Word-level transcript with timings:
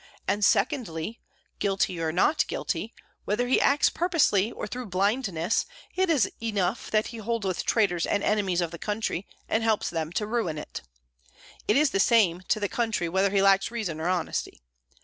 And 0.27 0.43
secondly, 0.43 1.21
guilty 1.59 1.99
or 2.01 2.11
not 2.11 2.47
guilty, 2.47 2.91
whether 3.25 3.47
he 3.47 3.61
acts 3.61 3.91
purposely 3.91 4.51
or 4.51 4.65
through 4.65 4.87
blindness, 4.87 5.67
it 5.95 6.09
is 6.09 6.27
enough 6.41 6.89
that 6.89 7.09
he 7.13 7.17
holds 7.17 7.45
with 7.45 7.63
traitors 7.65 8.07
and 8.07 8.23
enemies 8.23 8.61
of 8.61 8.71
the 8.71 8.79
country, 8.79 9.27
and 9.47 9.61
helps 9.61 9.91
them 9.91 10.11
to 10.13 10.25
ruin 10.25 10.57
it. 10.57 10.81
It 11.67 11.77
is 11.77 11.91
the 11.91 11.99
same 11.99 12.41
to 12.47 12.59
the 12.59 12.67
country 12.67 13.09
whether 13.09 13.29
he 13.29 13.43
lacks 13.43 13.69
reason 13.69 13.99
or 14.01 14.07
honesty. 14.07 14.61